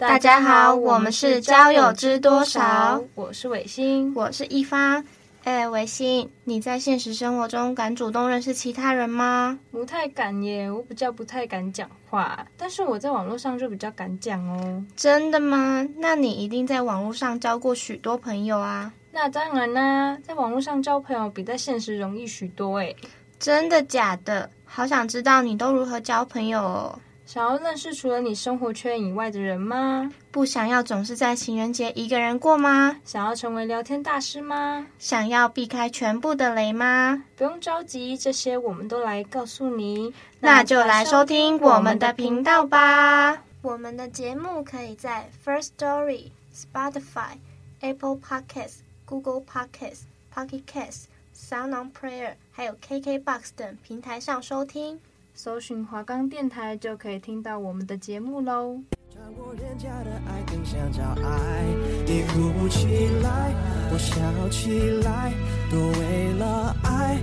[0.00, 5.04] 大家好，我们是交友知多少，我是伟星，我是一发。
[5.44, 9.58] 哎，伟星，你在现实生活中敢主动认识其他人吗？
[9.70, 14.82] 不太敢耶，我比较不太敢讲话，但是我在网络上就比较敢讲哦。
[14.96, 15.86] 真的吗？
[15.98, 18.90] 那你一定在网络上交过许多朋友啊？
[19.12, 22.94] 那当然啦，在网络上交朋友比在现实容易许多哎。
[23.38, 24.48] 真的假的？
[24.64, 26.98] 好想知道你都如何交朋友哦。
[27.32, 30.10] 想要认识除了你生活圈以外的人吗？
[30.32, 32.96] 不想要总是在情人节一个人过吗？
[33.04, 34.84] 想要成为聊天大师吗？
[34.98, 37.22] 想要避开全部的雷吗？
[37.36, 40.12] 不用着急，这些我们都来告诉你。
[40.40, 43.44] 那就来收听我们的频道吧。
[43.62, 47.36] 我们的节目可以在 First Story、Spotify、
[47.78, 50.00] Apple Podcasts、Google Podcasts、
[50.34, 54.98] Pocket Casts、Sound On Player 还有 KKBox 等平台上收听。
[55.42, 58.78] 搜寻华冈电台就可以听到我们的节目喽。
[59.10, 61.64] 穿过人家的爱，更想找爱。
[62.04, 63.50] 你哭起来，
[63.90, 65.32] 我笑起来，
[65.70, 67.18] 都为了爱，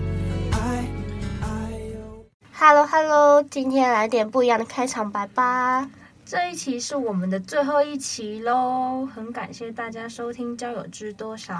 [0.51, 0.85] 爱，
[1.43, 2.25] 爱哟。
[2.53, 5.87] Hello Hello，今天来点不一样的开场白吧。
[6.25, 11.53] 这一期是我们的最后一期喽，很感谢大家收听《交友知多少》。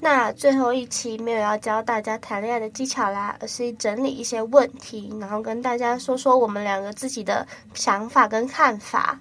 [0.00, 9.18] 那最后一期没有要教大家谈恋爱的技巧啦，而是整理一些问题，然后跟大家说说我们两个自己的想法跟看法。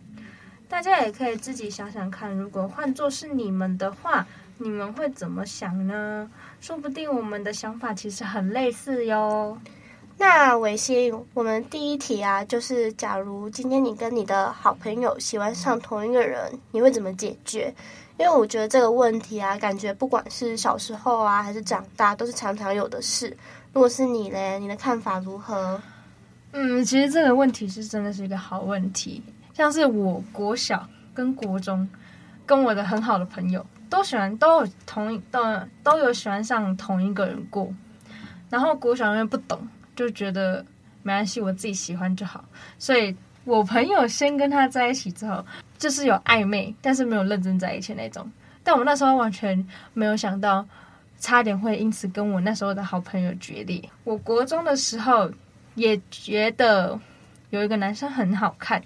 [0.70, 6.30] 大家也可以自己想想看，如果换作是你们的话，你们会怎么想呢？
[6.60, 9.58] 说不定我们的想法其实很类似哟。
[10.20, 17.74] 那维新，我们第一题啊，就是假如今天你跟你的好朋友喜欢上同一个人，你会怎么解决？
[18.20, 23.36] 因为我觉得这个问题啊，感觉不管是小时候啊，还是长大，都是常常有的事。
[23.74, 25.80] 如果是你嘞，你的看法如何？
[26.54, 29.22] 嗯，其实这个问题是真的是一个好问题。
[29.54, 31.88] 像是我国小跟国中，
[32.46, 35.40] 跟我的很好的朋友都喜欢，都有同一都
[35.84, 37.72] 都有喜欢上同一个人过。
[38.50, 39.60] 然后国小因为不懂，
[39.96, 40.66] 就觉得
[41.04, 42.44] 没关系，我自己喜欢就好。
[42.80, 45.46] 所以我朋友先跟他在一起之后。
[45.78, 48.30] 就是有暧昧，但是没有认真在一起那种。
[48.64, 50.66] 但我那时候完全没有想到，
[51.20, 53.82] 差点会因此跟我那时候的好朋友决裂。
[54.04, 55.32] 我国中的时候
[55.76, 57.00] 也觉得
[57.50, 58.82] 有一个男生很好看，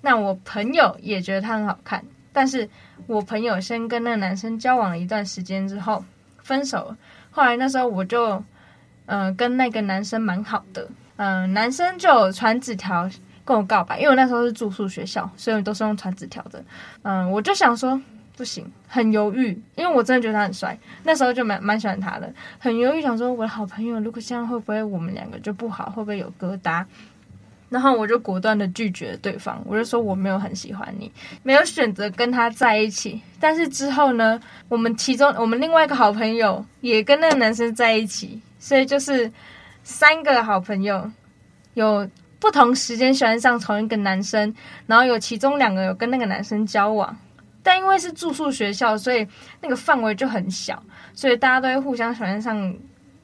[0.00, 2.04] 那我朋友也觉得他很好看。
[2.32, 2.68] 但是
[3.06, 6.04] 我朋友先跟那个男生交往了一段时间之后
[6.38, 6.94] 分手。
[7.30, 8.42] 后来那时候我就
[9.06, 13.10] 嗯、跟那个男生蛮好的，嗯、男生就传纸条。
[13.44, 16.64] 跟我告白，因为我那时候是住宿学校，所以都是用传纸条的。
[17.02, 18.00] 嗯，我就想说
[18.36, 26.84] 不行，很犹豫，因为我真的觉得他很帅，那时候就蛮蛮喜欢他的，很犹豫，想说我的好朋友如果这样会不会我们两个就不好，会不会有疙瘩？
[27.68, 31.12] 然后我就果断的拒绝了对方，我就说我没有很喜欢你，
[31.42, 33.20] 没有选择跟他在一起。
[33.38, 39.30] 但是之后呢，我们其中我们另外一个好朋友也跟那个男生在一起，所以就是
[39.82, 41.10] 三个好朋友
[41.74, 42.08] 有。
[42.44, 44.54] 不同时间喜欢上同一个男生，
[44.86, 47.16] 然后有其中两个有跟那个男生交往，
[47.62, 49.26] 但因为是住宿学校，所以
[49.62, 50.82] 那个范围就很小，
[51.14, 52.74] 所以大家都会互相喜欢上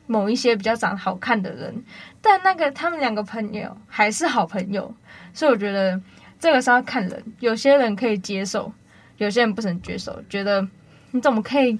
[0.06, 1.84] 某一些比较长得好看的人。
[2.22, 4.90] 但那个他们两个朋友还是好朋友，
[5.34, 6.00] 所以我觉得
[6.38, 8.72] 这个是要看人，有些人可以接受，
[9.18, 10.66] 有些人不能接受，觉得
[11.10, 11.78] 你怎么可以？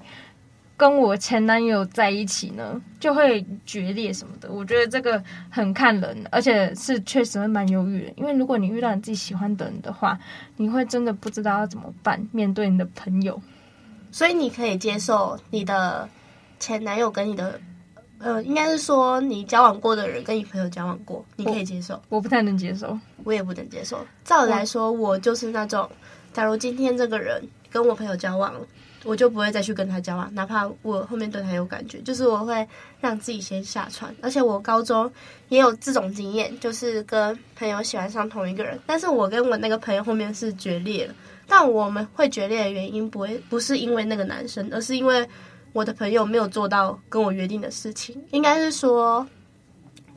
[0.81, 4.51] 跟我前男友在一起呢，就会决裂什么的。
[4.51, 8.13] 我觉得这个很看人，而且是确实会蛮犹豫的。
[8.17, 10.17] 因为如果你遇到你自己喜欢的人的话，
[10.57, 13.39] 你会真的不知道要怎么办，面对你的朋友。
[14.11, 16.09] 所以你可以接受你的
[16.59, 17.61] 前男友跟你的，
[18.17, 21.93] 呃，应该是说你交往过的人跟你朋友交往过，你可以接受。
[22.09, 24.03] 我，我不太能接受，我也不能接受。
[24.23, 25.87] 照理来说，我就是那种，
[26.33, 27.39] 假如今天这个人
[27.69, 28.61] 跟我朋友交往了。
[29.03, 32.67] 我就不会再去跟他交往，哪怕我后面对他有感觉，就是我会
[32.99, 34.15] 让自己先下船。
[34.21, 35.11] 而且我高中
[35.49, 41.13] 也有这种经验，就是跟朋友喜欢上同一个人，但是我跟我那个朋友后面是决裂了。
[41.47, 45.27] 但我们会决裂的原因不会不是因为那个男生，而是因为
[45.73, 48.15] 我的朋友没有做到跟我约定的事情。
[48.29, 49.25] 应该是说，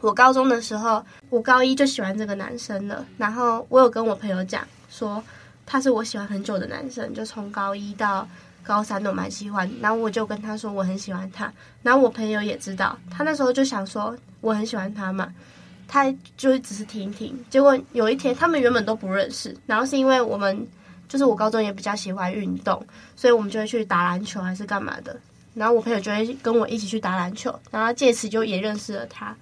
[0.01, 5.21] 我高中的时候，我高一就喜欢这个男生了，然后我有跟我朋友讲说，
[5.67, 8.29] 他是我喜欢很久的男生，就从高一到。
[8.65, 11.53] 高三都蛮喜欢，然后我就跟他说我很喜欢他，
[11.83, 15.33] 然后我朋友也知道，他那时候就想说我很喜欢他嘛，
[15.87, 17.39] 他就只是听听。
[17.51, 20.67] 结果有一天他们原本都不认识，然后是因为我们
[21.09, 22.85] 就是我高中也比较喜欢运动，
[23.15, 25.15] 所以我们就会去打篮球还是干嘛的，
[25.53, 29.37] 然后我朋友就会跟我一起去打篮球，然后借此就也认识了他。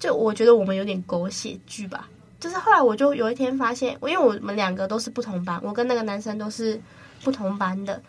[0.00, 2.08] 就我觉得我们有点狗血剧吧，
[2.40, 6.78] 就是后来我就有一天发现，因为我们两个都是不同班，我跟那个男生都是
[7.22, 8.02] 不同班的。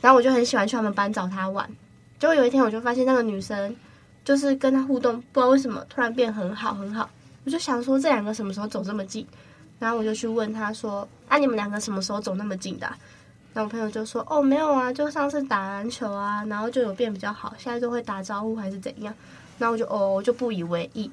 [0.00, 1.68] 然后我就很喜欢去他们班找他玩，
[2.18, 3.74] 结果有一天我就发现那个女生，
[4.24, 7.08] 就是跟他互动，不知道为什么突然变很好很好。
[7.44, 9.26] 我就想说这两个什么时候走这么近？
[9.78, 12.96] 然后我就去问他说：“啊，你们两个什么时候走那么近的啊？”
[13.54, 19.14] 然后我朋友就说：“哦，没有啊，就上次打篮球啊，然后就有变比较好，现在就会打招呼还是怎样？”
[19.58, 21.10] 然后我就哦，我就不以为意。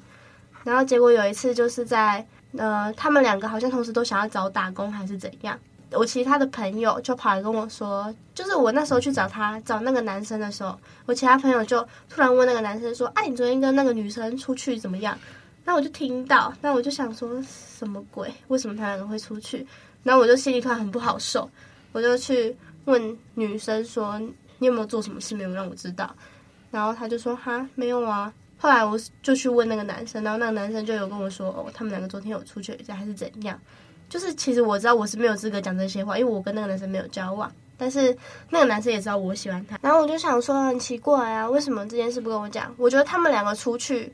[0.62, 2.26] 然后结果有一次就是在
[2.56, 5.58] 呃，他们两个好像同时都想要找打工还是怎样。
[5.96, 15.18] 我其他的朋友就跑来跟我说，就是我那时候去找他找那个男生的时候，我其他朋友就突然问那个男生说：“哎，你昨天跟那个女生出去怎么样？”
[15.64, 18.32] 那我就听到，那我就想说什么鬼？
[18.48, 19.66] 为什么他两个会出去？
[20.02, 21.48] 然后我就心里突然很不好受，
[21.92, 22.54] 我就去
[22.84, 24.18] 问女生说
[24.58, 26.14] ：“你有没有做什么事没有让我知道？”
[26.70, 33.58] 然后他就说：“哈，没有啊。”后来我就去问那个男生，然后那个男生就有跟我说：“哦，他们两个昨天有出去一下还是怎样？”
[34.14, 37.50] 就是其实我知道我是没有资格讲这些话，因为我跟那个男生没有交往。
[37.76, 38.16] 但是
[38.48, 42.72] 那个男生也知道我喜欢他，然后我就想说很奇怪啊，为什么这件事不跟我讲？
[42.78, 44.12] 我觉得他们两个出去，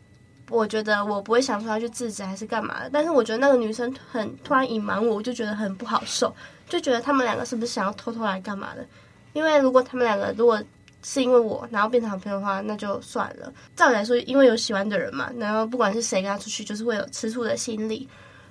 [0.48, 2.88] 我觉得我不会想说要去制止还是干嘛的。
[2.90, 6.34] 但是我觉得那个女生很突然隐瞒我，我就觉得很不好受，
[6.66, 8.86] 就觉得他们两个是不是想要偷偷来干嘛的？
[9.34, 10.58] 因为如果他们两个如果
[11.02, 13.52] 是因为我然后变成好朋友的话，那就算了。
[13.76, 18.08] 照理来说，因为有喜欢的人嘛，然后不管是谁跟他出去，就是会有吃醋的心理。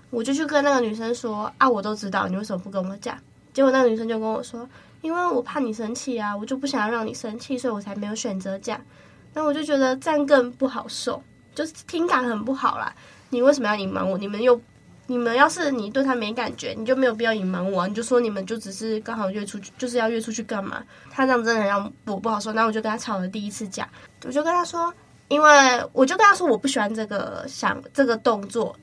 [0.09, 3.17] 我就去跟那个女生说啊，我都知道，你为什么不跟我讲？
[3.53, 4.67] 结果那个女生就跟我说，
[5.01, 8.79] 因为我怕你生气啊，我就不想要让你生气，所以我才没有选择讲。
[9.33, 11.21] 那我就觉得这样更不好受，
[11.53, 12.93] 就是听感很不好啦。
[13.29, 14.17] 你为什么要隐瞒我？
[14.17, 14.59] 你们又，
[15.05, 20.83] 你们要是你对他没感觉，你就没有必要隐瞒我，你就说你们就只是刚好约出去，就是要约出去干嘛？
[21.11, 22.51] 他这样真的让我不好受。
[22.53, 23.87] 那我就跟他吵了第一次架，
[24.25, 24.91] 我就跟他说，
[25.27, 25.49] 因为
[25.93, 28.75] 我就跟他说我不喜欢这个想这个动作。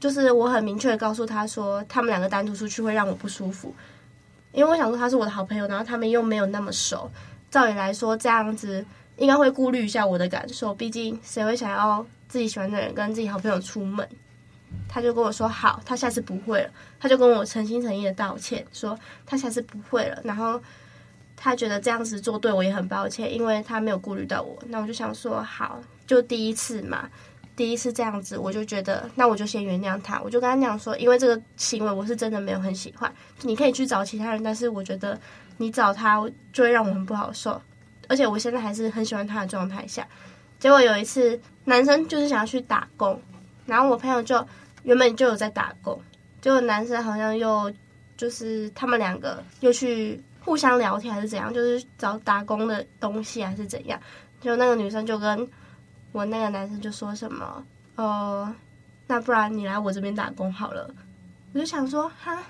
[0.00, 3.72] 就是我很明确的告诉他说，他们两个单独出去会让我不舒服，
[4.50, 7.10] 因为我想说他是我的好朋友，然后他们又没有那么熟，
[7.50, 8.82] 照理来说这样子
[9.18, 14.08] 应该会顾虑一下我的感受，毕竟谁会想要自己喜欢的人跟自己好朋友出门？
[14.88, 20.58] 他就跟我说好，他下次不会了，他就跟我诚心诚意的道歉，说他下次不会了，然后
[21.36, 24.56] 他觉得这样子做对我也很抱歉，因为他没有顾虑到我。
[24.68, 27.10] 那我就想说好，就第一次嘛。
[27.60, 30.18] 第一次这样子，我就觉得，那我就先原谅他。
[30.22, 33.12] 我就跟他讲说，因为这个行为我是真的没有很喜欢。
[33.42, 35.20] 你可以去找其他人，但是我觉得
[35.58, 37.60] 你找他就会让我很不好受。
[38.08, 40.08] 而且我现在还是很喜欢他的状态下。
[40.58, 43.20] 结果有一次，男生就是想要去打工，
[43.66, 44.42] 然后我朋友就
[44.84, 46.00] 原本就有在打工，
[46.40, 47.70] 结果男生好像又
[48.16, 54.00] 就是他们两个又去互相聊天还是怎样，就是找打工的东西还是怎样。
[54.40, 55.46] 就那个女生就跟。
[56.12, 57.64] 我那个男生就说什么，
[57.96, 58.54] 呃，
[59.06, 60.88] 那不然你来我这边打工好了。
[61.52, 62.42] 我就想说，哈，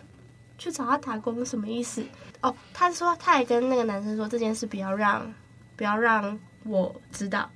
[0.58, 2.04] 去找他打工什么意思？
[2.42, 5.32] 哦，他说他也跟那个男生说这件事不要让，
[5.76, 7.50] 不要让我知道。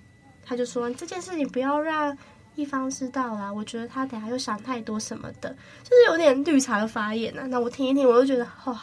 [0.45, 2.17] 他就说这件事你不要让
[2.55, 3.53] 一方知道啦。
[3.53, 5.51] 我觉得他等下又想太多什么的，
[5.83, 7.47] 就是有点绿茶的发言啊。
[7.47, 8.81] 那我听一听，我就觉得哇，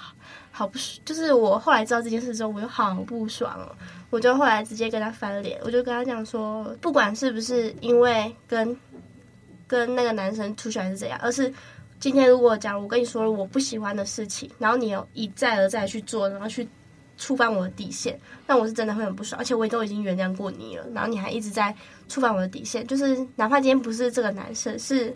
[0.51, 1.01] 好不爽。
[1.05, 3.75] 就是我后来知道这件事之后，我又好不爽哦。
[4.09, 8.75] 我就后来直接跟他翻脸，我就跟他讲说，不管是不是因为跟
[9.67, 11.53] 跟那个男生出去还是怎样，而是
[11.97, 16.67] 今天如果讲我跟你说了我不喜欢的事情，然后你又一再而再去做，然后去
[17.21, 21.73] 触犯我的底线，那我是真的会很不爽，而且我也都已经原谅过你了，然后你还一直在
[22.09, 25.15] 触犯我的底线，就是哪怕今天不是这个男生，是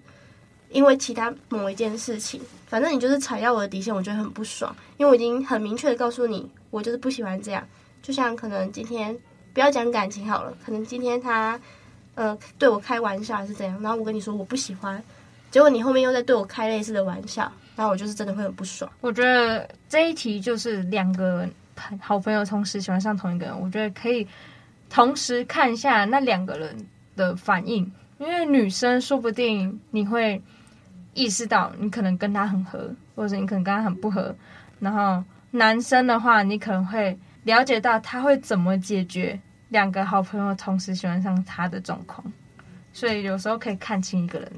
[0.69, 7.67] 因为其他某一件事情，反正你就是踩到我的底线，我觉得很不爽，因为我已经很明确的告诉你，我就是不喜欢这样。
[8.03, 9.17] 就像可能今天
[9.51, 11.59] 不要讲感情好了，可能今天他
[12.13, 15.03] 呃对我开玩笑还是怎样，然后我跟你说我不喜欢，
[15.49, 18.91] 结果你后面又在对我开类似的玩笑，然后我就是真的会很不爽。
[19.01, 21.49] 我觉得这一题就是两个
[21.99, 24.27] 好朋友同时喜欢上同一个人，我觉得可以
[24.89, 26.75] 同时看一下那两个人
[27.15, 30.41] 的反应，因为女生说不定你会
[31.13, 34.35] 意识到你可能跟他很合，或者你可能跟他很不合，
[34.79, 37.17] 然后男生的话你可能会。
[37.45, 39.39] 了解到他会怎么解决
[39.69, 42.25] 两个好朋友同时喜欢上他的状况，
[42.91, 44.51] 所以有时候可以看清一个人。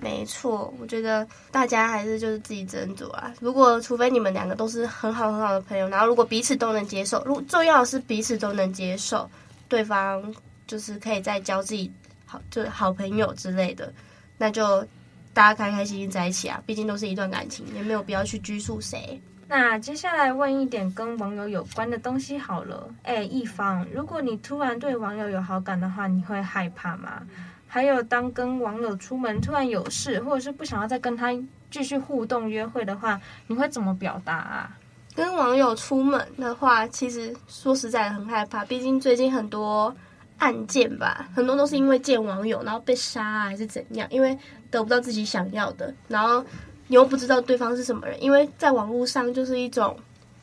[0.00, 3.32] 没错，我觉得大家还是就是自己斟酌啊。
[3.40, 9.28] 如果除非你们两个都是很好很好的朋友，然后如果彼此都能接受，如重要是彼此都能接受
[9.68, 10.34] 对方，
[10.66, 11.90] 就是可以再交自己
[12.26, 13.92] 好就是好朋友之类的，
[14.36, 14.86] 那就
[15.32, 16.62] 大家开开心心在一起啊。
[16.64, 19.20] 毕竟都是一段感情，也没有必要去拘束谁。
[19.50, 22.86] 那接下来问一点跟网友有关的东西好了。
[23.02, 27.22] 哎，一方，如果你突然对网友有好感的话，你会害怕吗？
[27.68, 31.28] 还有，当跟网友出门突然有事，或者是不想要再跟他
[31.70, 34.76] 继续互动约会的话，你会怎么表达啊？
[35.14, 39.94] 跟网友出门的话，其实说实在的很害怕，毕竟最近很多
[40.38, 44.36] 案件吧，很多都是因为见网友然后被杀啊，还是怎样，因为
[44.70, 46.44] 得不到自己想要的，然后
[46.86, 49.96] 你又不知道对方是什么人，因为在网络上就是一种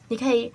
[0.10, 0.54] 你可以。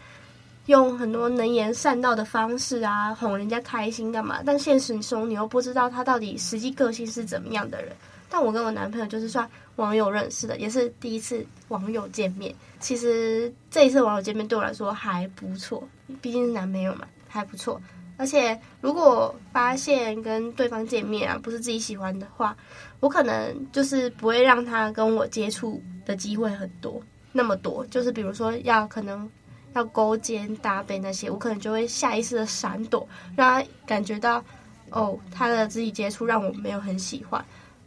[0.71, 4.41] 用很多能言善道的方式啊，哄人家开心干嘛？
[4.47, 7.93] 但现实中你又不知道他到底实际个性是怎么样的人。
[8.29, 12.55] 但我跟我男朋友就是算网友认识的，也是第一次网友见面。
[12.79, 15.83] 其实这一次网友见面对我来说还不错，
[16.23, 17.83] 毕竟是男朋友嘛，还不错。
[18.17, 22.57] 而且如果发现跟对方见面啊不是自己喜欢的话，
[23.01, 27.85] 我可能就是不会让他跟我接触的机会很多，那么多。
[27.87, 29.29] 就是比如说要可能。
[29.73, 34.45] 要勾肩搭背那些，我可能就会下意识的闪躲，让他感觉到，
[34.91, 37.45] 哦，他的肢体接触让我没有很喜欢，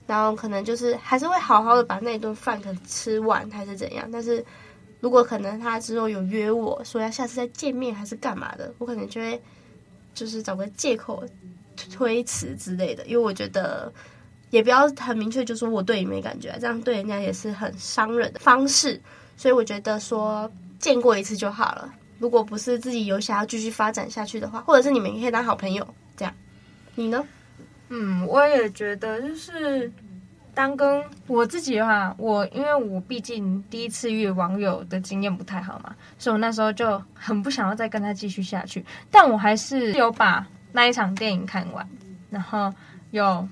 [0.08, 4.44] 然后可能就是还是会好好的把那顿饭可能吃完还是怎样，但是
[5.02, 9.42] 如果可能他之后有约我说要下次再见面还是干嘛的，我可能就会
[10.13, 11.22] 就是找个借口
[11.92, 13.92] 推辞之类的，因为我觉得
[14.52, 19.02] 也不要很明确就说我对你没感觉，这样对人家也是很伤人的方式，
[19.36, 20.50] 所以我觉得说。
[20.84, 21.90] 见过一次就好了。
[22.20, 25.88] 如果不是自己有想要继续发展下去的话，或者是你们可以当好朋友，
[26.18, 26.34] 这样。
[26.94, 27.25] 你呢？
[27.88, 29.90] 嗯，我也觉得就是
[30.54, 38.84] 当跟我自己的话，我因为我毕竟第一次遇网友的经验不太好嘛，所以我那时候就很不想要再跟他继续下去。
[39.10, 41.88] 但我还是有把那一场电影看完，
[42.30, 42.74] 然后
[43.12, 43.48] 有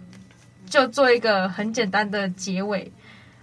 [0.66, 2.92] 就做一个很简单的结尾。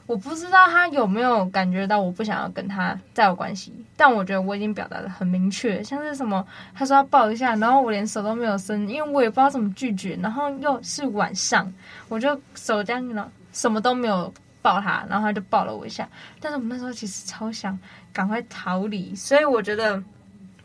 [0.08, 6.42] 我不知道他有没有感觉到我不想要跟他再有关系，但我觉得我已经表达得很明确，像是什么
[6.74, 11.70] 他说要抱一下，然后我连手都没有伸，因为我也不知道怎么拒绝，然后又是晚上，
[12.08, 16.08] 我就手这样了，什么都没有抱他，然后他就抱了我一下，
[16.40, 17.78] 但是我们那时候其实超想
[18.10, 20.02] 赶快逃离，所以我觉得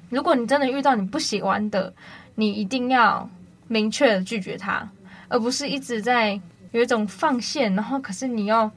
[0.09, 1.93] 如果你真的遇到你不喜欢的，
[2.35, 3.29] 你一定要
[3.67, 4.89] 明确的拒绝他，
[5.27, 6.39] 而不是一直在
[6.71, 8.71] 有一种放线，然后可是你要。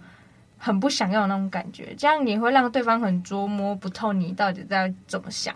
[0.59, 5.55] 很不想要那种感觉，这样你会让对方很捉摸不透你到底在怎么想，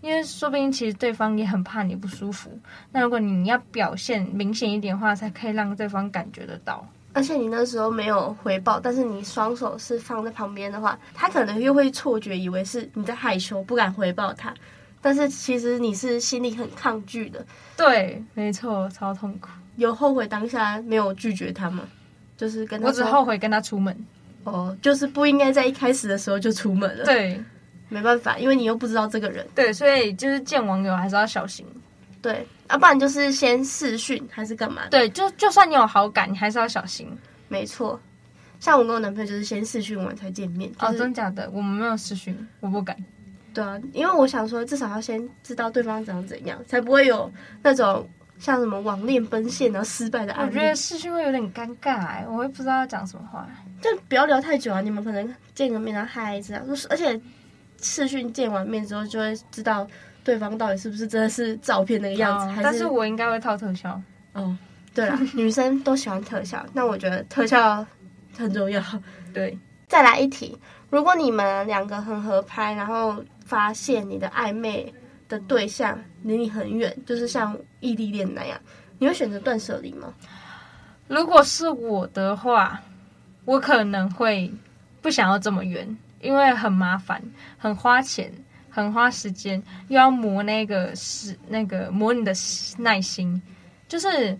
[0.00, 2.50] 因为说不定其实对方也很怕你不舒服。
[2.92, 6.86] 那如果你要表现明显一点的话，才可以让对方感觉得到。
[7.12, 14.54] 而且你那时候没有回报，但是你双手是放在旁边的话，他可能又会错觉以为是你在害羞，不敢回报他。
[15.00, 17.44] 但是其实你是心里很抗拒的。
[17.76, 19.48] 对，没错，超痛苦。
[19.76, 21.82] 有后悔当下没有拒绝他吗？
[22.36, 24.06] 就是跟他我只后悔跟他出门。
[24.44, 27.04] 哦，就是不应该在一开始的时候就出门了。
[27.04, 27.38] 对，
[27.88, 29.46] 没办法，因为你又不知道这个人。
[29.54, 31.66] 对，所以就是见网友还是要小心。
[32.22, 34.82] 对，要、啊、不然就是先试训还是干嘛？
[34.90, 37.08] 对，就就算你有好感，你还是要小心。
[37.48, 38.00] 没错，
[38.58, 40.70] 像我跟我男朋友就是先试训完才见面。
[40.72, 41.50] 就是、哦，真假的？
[41.52, 42.96] 我们没有试训，我不敢。
[43.52, 47.30] 对啊，因为我想说，至少要先知道对方长怎样，才不会有
[47.62, 48.08] 那种。
[48.38, 53.46] 像什么网恋奔现然后失败的案例，我觉得试训会有点尴尬哎，我会不知道要讲什么话。
[53.80, 57.20] 就不要聊太久啊，你们可能见个面然后嗨这样，而且
[57.80, 59.86] 视讯见完面之后就会知道
[60.22, 62.46] 对方到底是不是真的是照片那个样子。
[62.46, 64.00] 哦、但是我应该会套特效。
[64.32, 64.56] 哦，
[64.94, 67.84] 对了， 女生都喜欢特效，那我觉得特效
[68.36, 68.82] 很重要。
[69.32, 69.58] 对，
[69.88, 70.58] 再来一题，
[70.90, 74.92] 如果你们两个很合拍，然后发现你的暧昧
[75.28, 78.60] 的对象离你很远，就是像异地恋那样，
[78.98, 80.12] 你会选择断舍离吗？
[81.08, 82.80] 如果是我的话，
[83.50, 84.52] 我可能会
[85.02, 87.20] 不想要这么远，因为很麻烦，
[87.58, 88.32] 很花钱，
[88.70, 92.32] 很花时间，又要磨那个是那个磨你的
[92.78, 93.42] 耐心，
[93.88, 94.38] 就是。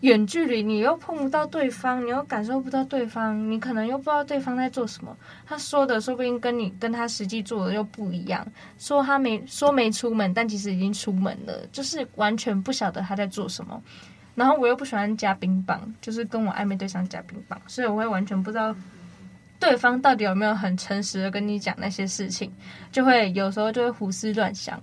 [0.00, 5.14] 远距离，你又碰不到对方，你又感受不到对方，你可能又不知道对方在做什么。
[5.46, 8.42] 他说的说不定跟你跟他实际做的又不一样。
[8.78, 13.78] 说他没说没出门，但其实已经出门了，就是完全不晓得他在做什么。
[14.40, 18.74] 然后我又不喜欢加冰棒，就是跟我暧昧对象加冰棒，所以我会完全不知道
[19.58, 22.50] 对方到底有没有很诚实的跟你讲那些事情，
[22.90, 24.82] 就会有时候就会胡思乱想。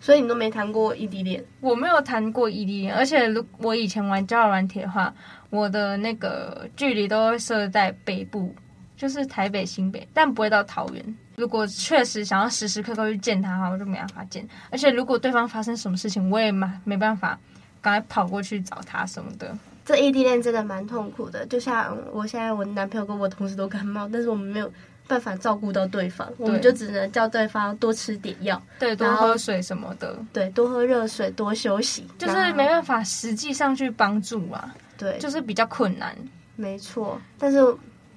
[0.00, 1.44] 所以你都没谈过异地恋？
[1.60, 5.14] 我没有谈过异地恋，而且如我以前玩交友软体的话，
[5.50, 8.54] 我的那个距离都会设在北部，
[8.96, 11.16] 就是台北、新北，但不会到桃园。
[11.36, 14.48] 如果确实想要时时刻刻去见他的话，我就没办法见。
[14.70, 17.38] 而且如果对方发生什么事情，我也没没办法
[17.82, 19.54] 赶快跑过去找他什么的。
[19.84, 24.72] 这异地恋真的蛮痛苦的，就像我现在，我男朋友跟我同事都感冒，但是我们没有
[25.08, 36.16] 办法照顾到对方，对我们就只能叫对方多吃点药，对，多喝水什么的，对，多喝热水，多休息，就是没办法实际上去帮助啊，对，就是比较困难，
[36.54, 37.20] 没错。
[37.36, 37.58] 但是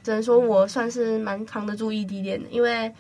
[0.04, 2.94] 只能说我算是蛮扛得住异地恋的，因为。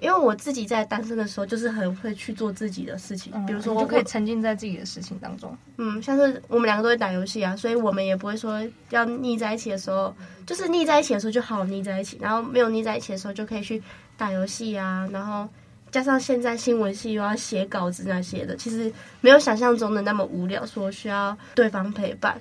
[0.00, 5.56] 因为我自己在单身的时候，就是很会去做自己的事情，嗯、比如说我就可以沉浸在自己的事情当中。
[5.78, 8.60] 嗯，像是我们两个都会打游戏啊，所以我们也不会说
[8.90, 10.14] 要腻在一起的时候，
[10.46, 13.82] 就是腻在一起的时候就好好腻在一起，然后没有腻在一起的时候就可以去
[14.16, 15.48] 打游戏啊，然后
[15.90, 22.38] 加上现在新闻系又要写稿子那些的，其实没有想象中的那么无聊，说需要对方陪伴，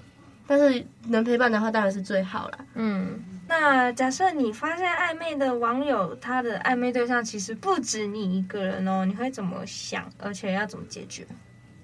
[0.47, 2.65] 但是能陪伴的话当然是最好了。
[2.75, 3.19] 嗯。
[3.45, 10.09] 那假设你发现暧昧的网友，他的暧昧对象其实不止你一个人哦，你会怎么想？
[10.17, 11.27] 而且要怎么解决？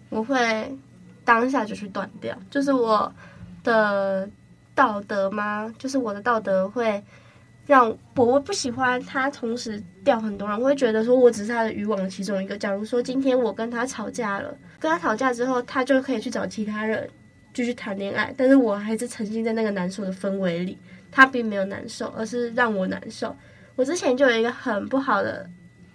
[0.10, 0.76] 我会
[1.26, 3.14] 当下就去断掉，就是我
[3.64, 4.28] 的
[4.74, 5.72] 道德吗？
[5.78, 7.04] 就是我的道德会
[7.68, 12.58] 让我我不喜欢他同时钓很多人，我会觉得说我只是他的渔网的其中一个。
[12.58, 17.08] 假如说今天我跟他吵架了，跟他吵架之后，他就可以去找其他人
[17.54, 20.78] 继续谈恋爱，但是我还是沉浸在那个难受的氛围里。
[21.12, 23.36] 他并没有难受，而是让我难受。
[23.76, 25.50] 我之前就有一个很不好的，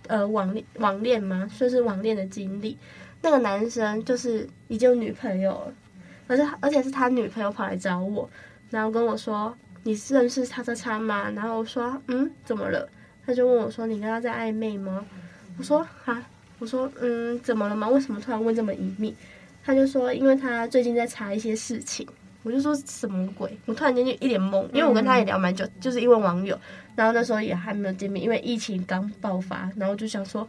[0.08, 2.76] 呃，网恋网恋嘛，算是网恋的经历。
[3.22, 5.74] 那个男生就是已经有女朋友了，
[6.26, 8.28] 而且而且是他女朋友跑来找我，
[8.70, 12.88] 然后跟我说：“你认识叉叉叉吗？”然后我说：“嗯，怎么了？”
[13.24, 15.06] 他就问我说：“你跟他在暧昧吗？”
[15.56, 16.26] 我说：“啊。”
[16.58, 17.88] 我说：“嗯，怎么了吗？
[17.88, 19.14] 为什么突然问这么隐秘？”
[19.64, 22.06] 他就说：“因为他最近在查一些事情。”
[22.44, 23.58] 我就说什么鬼？
[23.64, 26.54] 我突然间就一脸懵，因为我跟他也聊蛮久，嗯、就是因为网友，
[26.94, 30.46] 然后那时候也还没有见面，因为疫情刚爆发，然后就想说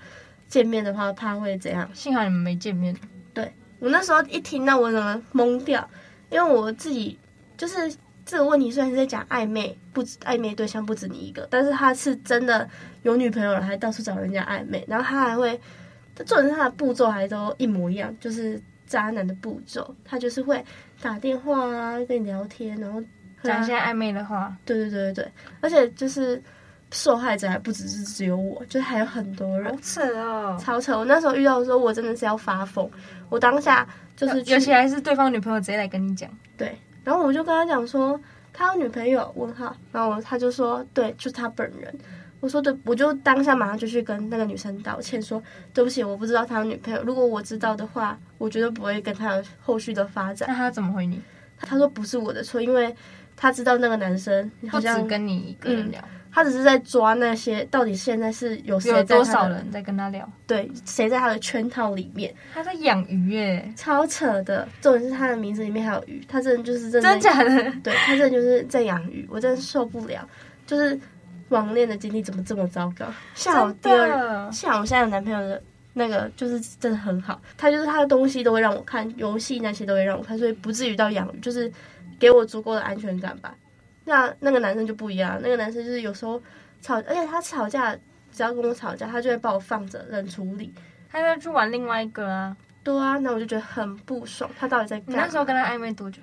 [0.50, 1.90] 见面的话怕会怎样？
[1.94, 2.94] 幸好你们没见面。
[3.34, 5.90] 对，我那时候一听到我怎么懵掉，
[6.30, 7.18] 因为我自己
[7.56, 7.96] 就是
[8.26, 12.70] 这个问题，虽然是在讲暧昧，不止暧昧对象不止你一个，但是他是真的
[13.04, 15.58] 有女朋友了，还到处找人家暧昧，然后他还会，
[16.14, 20.64] 他做成他的步骤还都一模一样，就是渣男的步骤，他就是会。
[21.02, 23.04] 打电话啊，跟你聊天，然后
[23.44, 24.56] 讲一些暧昧的话。
[24.66, 26.42] 对对对对对，而且就是
[26.90, 29.72] 受害者还不只是只有我，就是还有很多人。
[29.72, 30.98] 好扯哦，超扯！
[30.98, 32.90] 我那时候遇到的时候，我真的是要发疯。
[33.30, 36.30] 我当下就是，尤其还是对方女朋友直接来跟你讲。
[36.58, 38.20] 对，然后我就跟他讲说，
[38.54, 41.94] 他有女朋友，问号，然后他就说，对，就是他本人。
[42.46, 45.42] 我说对，我就当下马上就去跟那个女生道歉，说
[45.74, 47.02] 对不起，我不知道他有女朋友。
[47.04, 50.48] 如果我知道的话，我绝对不会跟他有后续的发展。
[50.48, 51.20] 那他怎么回你？
[51.60, 52.96] 他说不是我的错，因为
[53.36, 60.32] 他知道那个男生好像只跟你一个人聊，嗯，他只是在抓那些到底现在是有谁有多少人在跟他聊？
[60.46, 62.32] 对，谁在他的圈套里面？
[62.54, 64.68] 他在养鱼耶，超扯的。
[64.82, 67.74] 重点是他的名字里面还有鱼，他真的就是真的，真假的？
[67.82, 70.30] 对，他真的就是在养鱼，我真的受不了，
[70.68, 71.00] 就是。
[71.50, 73.06] 网恋的经历怎么这么糟糕？
[73.34, 75.62] 像我第二，像我现在有男朋友的
[75.94, 77.42] 那个，就是真的很好。
[77.58, 81.72] 他就是他的东西都会让我看，游戏那些都会让我看，所以不至于到养，就是
[82.20, 83.56] 给我足够的安全感吧。
[84.04, 86.42] 那那个男生就不一样，那个男生就是有时候
[86.82, 87.96] 吵，而且他吵架
[88.32, 90.74] 只要跟我吵架，他就会把我放着冷处理，
[91.12, 92.56] 他要去玩另外一个啊。
[92.84, 94.48] 对啊，那我就觉得很不爽。
[94.60, 95.10] 他到底在干？
[95.10, 96.22] 你那时候跟他暧昧多久？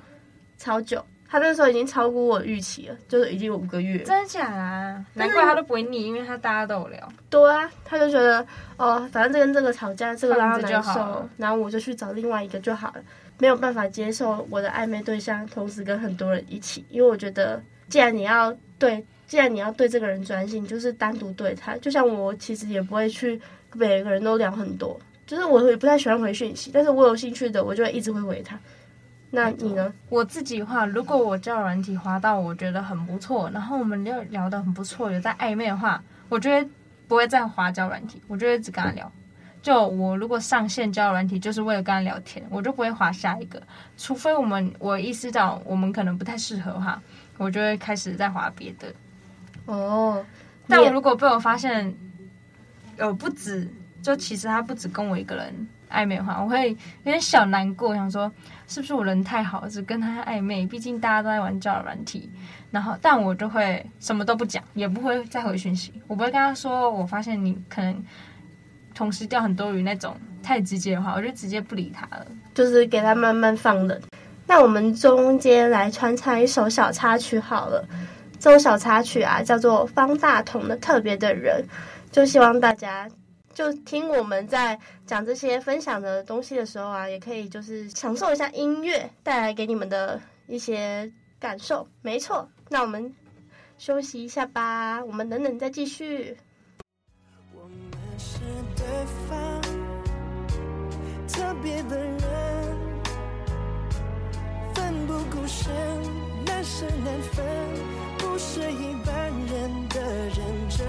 [0.59, 1.05] 超久。
[1.33, 3.97] 他那时候已经超过我预期了，就是已经有五个月。
[4.01, 5.03] 真的假啊？
[5.15, 7.09] 难怪他都不会腻，因为他大家都有聊。
[7.31, 13.03] 对啊，他就觉得哦，反正这跟这个吵架，这个让他难受，然后我就去找另外一个就好了。
[13.39, 21.79] 没有办法接受我的暧昧对象同时跟很多人一起，因为我觉得，既然你要对，既然你要对这个人专心，就是单独对他。
[21.79, 23.41] 就像我其实也不会去
[23.73, 28.61] 每个人都聊很多，就是我也不太喜欢回讯息，但是我有兴趣的，我就会一直会回他。
[29.35, 29.91] 那你呢？
[30.11, 36.69] 我自己的话，如果我交友软体滑到我觉得很不错，然后我们又聊得很不错，有在暧昧的话，我觉得
[37.09, 39.11] 不会再滑交软体，我就会只跟他聊。
[39.63, 43.63] 就我如果上线交友软体，就是为了跟他聊天，我就不会滑下一个，
[43.97, 47.01] 除非我们我意识到我们可能不太适合哈，
[47.39, 48.93] 我就会开始再滑别的。
[49.65, 50.23] 哦，
[50.69, 51.95] 但我如果被我发现，
[52.99, 53.67] 呃不止，
[54.03, 55.67] 就其实他不止跟我一个人。
[55.93, 58.31] 暧昧的话，我会有点小难过，想说
[58.67, 60.67] 是不是我人太好，只跟他暧昧。
[60.67, 62.31] 毕竟大家都在玩交友软体，
[62.71, 65.93] 然后但我就会什么都不讲，也不会再回讯息。
[66.07, 68.05] 我不会跟他说，我发现你可能
[68.95, 74.01] 同时掉很多鱼那种太直接的话，我就直接不理他了，就是给他慢慢放冷。
[74.47, 77.87] 那我们中间来穿插一首小插曲好了，
[78.39, 81.65] 这首小插曲啊叫做方大同的《特别的人》，
[82.15, 83.09] 就希望大家
[83.55, 91.87] 就听我们在讲这些分享的东西的时候啊，也可以就是享受一下音乐带来给你们的一些感受。
[92.01, 93.15] 没错，那我们
[93.79, 96.37] 休息一下吧，我们等等再继续。
[97.55, 98.41] 我们是
[98.77, 98.85] 对
[99.29, 99.61] 方
[101.29, 102.23] 特别的人。
[104.75, 105.73] 奋不顾身，
[106.47, 107.45] 难舍难分，
[108.19, 110.87] 不是一般人的认真。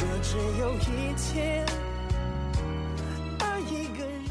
[0.00, 1.66] 若只有一天
[3.40, 4.30] 爱一个人，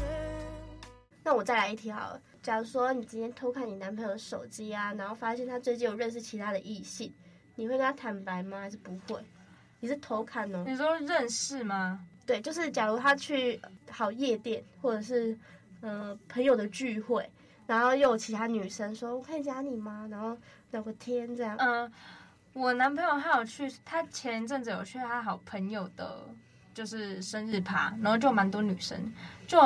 [1.22, 2.18] 那我再来一题好了。
[2.42, 7.12] 假如说你今天偷看你男朋友的手机啊，然后发现他最近有认识其他的异性，
[7.54, 8.60] 你会跟他坦白吗？
[8.60, 9.20] 还是不会？
[9.80, 10.64] 你是偷看哦？
[10.66, 12.00] 你说认识吗？
[12.24, 15.36] 对，就是假如他去好夜店，或者是
[15.82, 17.28] 呃朋友的聚会。
[17.66, 20.34] 然后又有其他女生说：“我可以加你吗？”然后
[20.70, 21.54] 聊个天这样。
[21.58, 21.92] 嗯，
[22.52, 26.26] 我男朋友他有去，他前一阵子有去他好朋友的，
[26.74, 29.12] 就是生日趴，然后就蛮多女生。
[29.46, 29.58] 就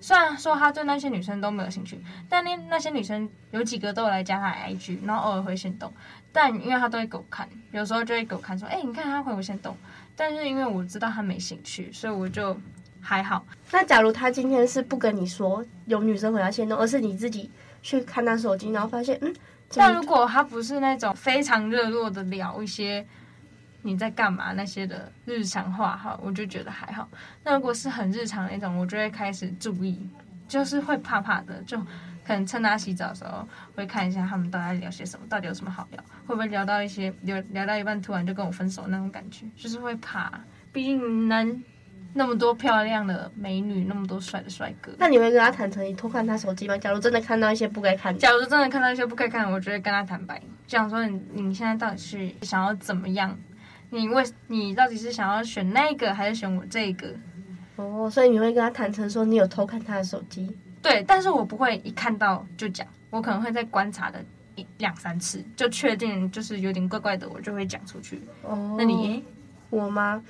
[0.00, 5.92] 虽然说他对那些女生都没有兴趣，但那那些女生有几个都有来加他 IG，然后偶尔会先动。
[6.32, 9.76] 但因为他都会给我看，有时候就会给我看说：“哎，你看他回我先动。”
[10.14, 12.56] 但是因为我知道他没兴趣，所以我就。
[13.00, 17.48] 还好，那假如他今天是不跟你说有女生回他先动，而是你自己
[17.80, 19.32] 去看他手机，然后发现，嗯，
[19.74, 23.04] 但如果他不是那种非常热络的聊一些
[23.82, 27.08] 你在干嘛那些的日常话哈，我就觉得还好。
[27.44, 30.08] 那如果是很日常的那种，我就会开始注意，
[30.48, 31.78] 就是会怕怕的，就
[32.24, 40.32] 可能趁他洗澡的时候会看一下他们到底在聊些什么，到底有什么好聊，会不会聊到一些聊聊到一半突然就跟我分手那种感觉，就是会怕，
[40.72, 41.62] 毕竟男。
[42.14, 46.76] 那么多漂亮的美女，那么多帅的帅哥，那你会跟他坦诚你偷看他手机吗？
[46.78, 53.38] 假如真的看到一些不该看的，假如真的看到一些不该看的，我就会跟他坦白，讲说你你现在到底是想要怎么样？
[53.90, 57.14] 你为你到底是想要选那个还是选我这个？
[57.76, 60.54] 哦，所以你会跟他坦诚说你有偷看他的手机？
[60.82, 64.22] 对，但是我不会一看到就讲，我可能会在观察的
[64.56, 68.20] 一两三次，就确定就是有点怪怪的，我就会讲出去。
[68.42, 69.22] 哦，那你
[69.70, 70.22] 我吗？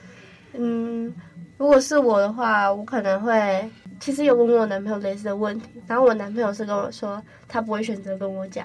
[0.53, 1.15] 嗯。
[1.59, 3.69] 如果是我的话，我可能会
[3.99, 8.65] 其实有问我男朋友类似的问题，然后我男朋友是跟我说他不会选择跟我讲，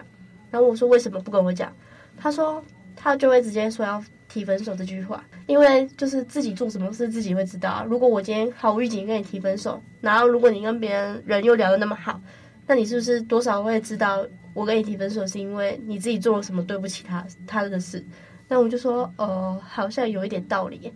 [0.52, 1.74] 然后我说为什么不跟我讲？
[2.16, 2.64] 他说
[2.96, 7.84] 他就会直接说要提分手这句话，因为就是自己做什么事自己会知道。
[7.90, 12.22] 如果我今天毫无预警跟你提分手，然后如果你跟别人人又聊得那么好，
[12.68, 18.06] 那你是不是多少会知道我跟你提分手是因为你自己做了什么对不起他他的事？
[18.48, 20.94] 那我就说哦，好像有一点道理。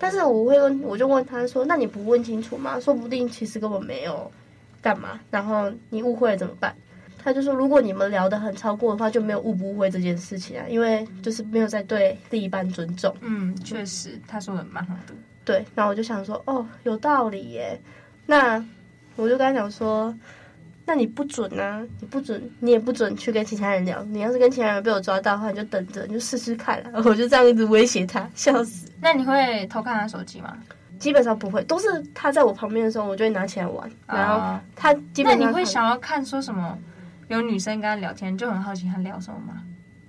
[0.00, 2.80] 但是我会问，我就问他说：“那你不问清楚吗？
[2.80, 4.28] 说不定其实根本没有
[4.80, 6.74] 干嘛，然后你误会了怎么办？”
[7.22, 15.14] 他就说：“如果你们聊得很超过的话，就没有误不误会这件事情啊，因为就是没有在对另一半尊重。”嗯，确实，他说的蛮好的。
[15.44, 17.78] 对，然后我就想说：“哦，有道理耶。”
[18.26, 18.64] 那
[19.16, 20.12] 我就跟他讲说。
[20.90, 21.80] 那你不准啊！
[22.00, 24.02] 你不准，你也不准去跟其他人聊。
[24.06, 26.82] 你要是跟其他人被我抓到的话，你就等着，你就试试看。
[27.04, 28.90] 我就这样一直威胁他，笑死。
[29.00, 30.52] 那你会偷看他手机吗？
[30.98, 33.88] 基本上不会，都是他在我旁边的时候，我就会拿起来玩。
[34.08, 36.76] 然后他基本上，那你会想要看说什么？
[37.28, 39.62] 有女生跟他聊天，就很好奇他聊什么吗？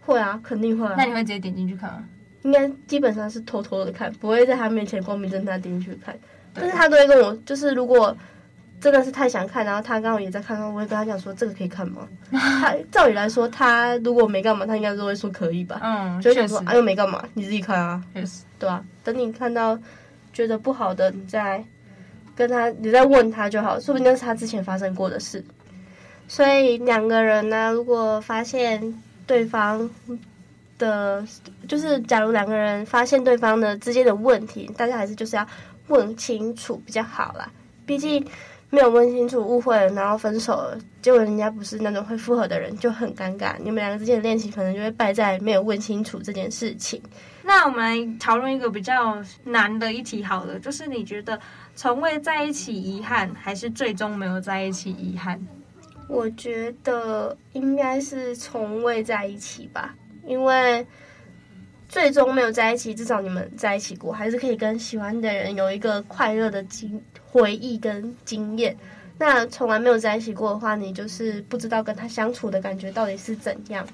[0.04, 0.96] 会啊，肯定会啊。
[0.98, 2.04] 那你会直接点进去看吗？
[2.42, 6.18] 应该基本上是偷偷的看，不会在他面前光明正大点进去看。
[6.56, 8.18] 但是他都会跟我，就是如果。
[8.82, 15.80] 真的是太想看，然后他刚好也在看，我会跟他讲说：“这个可以看吗？” 他照理来说，他如果没干嘛，他应该都会说可以吧？
[15.84, 18.04] 嗯，就想说：“啊，又没干嘛，你自己看啊。”
[18.58, 18.84] 对吧？
[19.04, 19.78] 等你看到
[20.34, 21.64] 觉得不好的，你再
[22.36, 25.44] 跟他，你再问他就好，说不定那是他之前发生过的事。
[26.28, 29.88] 所以两个人呢，如果发现对方
[30.80, 31.24] 的，
[31.68, 35.46] 就是假如两个人发现对方的之间的问题，大家还是就是要
[35.88, 37.48] 问清楚比较好啦，
[37.86, 38.26] 毕竟。
[38.72, 43.54] 没有问清楚，误会了，然后分手了，结果人家不是那种会复合的人，就很尴尬。
[43.60, 47.00] 你们两个之间的恋情可能就会败在没有问清楚这件事情。
[47.44, 51.38] 那我们来讨论一个比较难的一题，好了，就是你觉得
[51.76, 55.38] 从未在一起遗憾，还是最终没有在一起遗憾？
[56.08, 59.94] 我觉得应该是从未在一起吧，
[60.26, 60.86] 因为
[61.92, 68.74] 最终没有在一起，至少你们在一起过，还是可以跟喜欢的人有一个快乐的经回忆跟经验，
[69.18, 73.86] 那从来没有在一起过的话，你就是不知道跟他相处的感觉到底是怎样。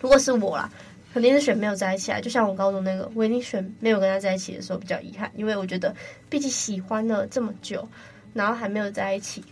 [0.00, 0.68] 如果是我啦，
[1.14, 2.20] 肯定是选没有在一起啊。
[2.20, 5.94] 就像我高中那个，我一定选没有跟他在一起的时候比较遗憾，因为我觉得
[6.28, 7.88] 毕竟喜欢了这么久，
[8.34, 9.44] 然后还没有在一起，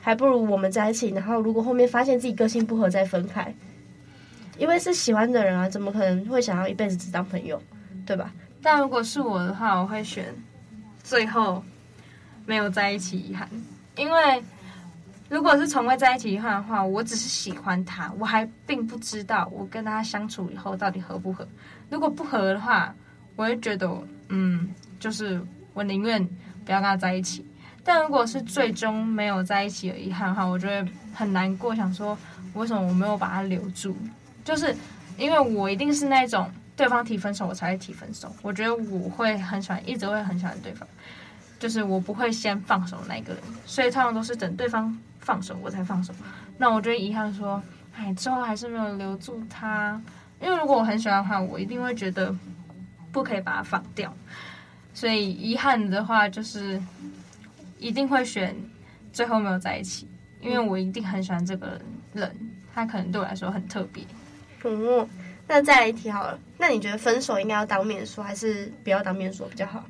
[0.00, 1.08] 还不如我们在一起。
[1.08, 3.52] 然后如果后面发现自己个性不合再分开，
[4.62, 7.60] 因为是喜欢的人啊，怎么可能会想要一辈子只当朋友，
[8.06, 8.32] 对吧？
[8.62, 10.32] 但如果是我的话，我会选
[11.02, 11.60] 最后
[12.46, 13.48] 没有在一起遗憾，
[13.96, 14.42] 因为。
[15.28, 21.48] 如果是从未在一起遗憾的话，我只是喜欢他，我还并不知道我跟他相处以后到底合不合。
[21.88, 22.94] 如果不合的话，
[23.34, 23.90] 我会觉得，
[24.28, 24.68] 嗯，
[25.00, 25.40] 就是
[25.72, 26.22] 我宁愿
[26.66, 27.42] 不要跟他在一起。
[27.82, 32.16] 但如果是最终没有在一起的遗憾的话，我就会很难过，想说
[32.52, 33.96] 为什么我没有把他留住？
[34.44, 34.74] 就是
[35.16, 38.34] 因为我一定是那种对方提分手我才会提分手。
[38.42, 40.86] 我觉得我会很喜欢，一直会很喜欢对方，
[41.58, 44.96] 就是我不会先放手那个人，所以通常都是等对方。
[45.24, 46.12] 放手我才放手，
[46.58, 47.62] 那我就遗憾说，
[47.94, 50.02] 哎，最后还是没有留住他。
[50.40, 52.34] 因为如果我很喜欢的话，我一定会觉得
[53.12, 54.12] 不可以把他放掉。
[54.92, 56.82] 所以遗憾的话，就是
[57.78, 58.52] 一定会选
[59.12, 60.08] 最后没有在一起，
[60.40, 61.80] 因为我一定很喜欢这个
[62.12, 62.36] 人，
[62.74, 64.02] 他可能对我来说很特别。
[64.64, 65.08] 嗯，
[65.48, 69.84] 那再来一题好了，那你觉得分手应该要当面说，还是不要当面说比较好？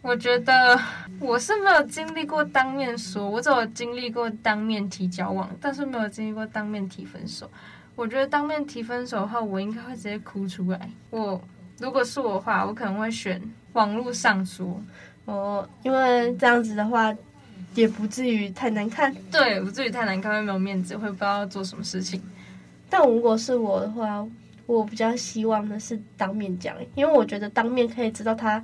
[0.00, 0.78] 我觉得
[1.18, 7.50] 我是没有经历过当面说，我只有经历过当面提交往，但是没有经历过当面提分手。
[7.96, 10.88] 我觉得当面提分手的话，我应该会直接哭出来。
[11.10, 11.40] 我
[11.78, 14.80] 如果是我的话，我可能会选网络上说
[15.24, 17.12] 哦，因为这样子的话
[17.74, 19.12] 也不至于太难看。
[19.32, 22.22] 对，不至于太难看，会没有面子，会不知道做什么事情。
[22.90, 24.26] 但如果是我的话，
[24.66, 28.62] 我比较希望的是当面讲，因为我觉得当面可以知道他。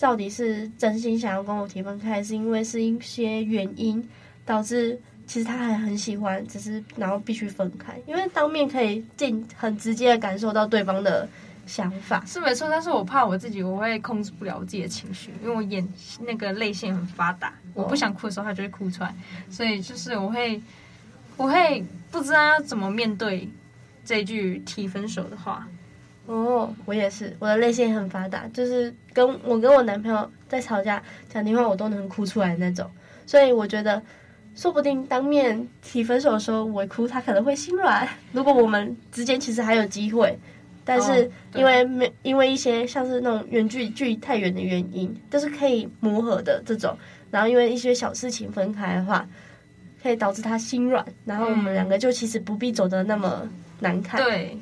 [0.00, 4.08] 到底是真心想要跟我提分开，还是因为是一些原因
[4.46, 8.00] 导致其实他还很喜欢，只是然后必须分开？
[8.06, 11.28] 因为当面可以尽很直接的感受到对方的
[11.66, 12.68] 想法，是没错。
[12.70, 15.84] 但是我怕我自己我会控制不了我自己的情绪，因为我眼
[16.20, 19.12] 那个泪腺很发达，我不想哭的时候他就会哭出来，
[19.50, 20.62] 所以就是我会
[21.36, 23.48] 我会不知道要怎么面对
[24.04, 25.68] 这句提分手的话。
[26.26, 32.90] 哦，我也是，我的泪腺很发达，就是跟我跟我男朋友在吵架讲电话，我都能哭出来那种。
[33.26, 34.02] 所以我觉得，
[34.54, 38.06] 说不定当面提分手的时候我哭，他可能会心软。
[38.32, 40.38] 如果我们之间其实还有机会，
[40.84, 46.94] 但是因为没、哦、因为一些像是那种远距距离太远的原因，都是可以磨合的这种。
[47.30, 49.26] 然后因为一些小事情分开的话，
[50.02, 53.48] 可以导致他心软，然后我们两个就其实不必走得那么
[53.80, 54.22] 难看。
[54.22, 54.56] 对。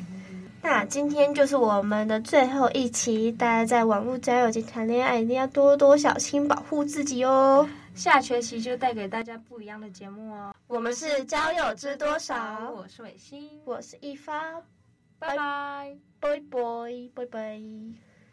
[0.63, 7.69] 那今天就是我们的最后一期，大家在网络交友及谈恋爱一定要多多小心，保护自己哦。
[7.95, 10.53] 下学期就带给大家不一样的节目哦。
[10.67, 12.69] 我们是交友知多少？
[12.77, 14.55] 我是伟星，我是一发，
[15.21, 18.06] 拜拜，拜拜，拜拜。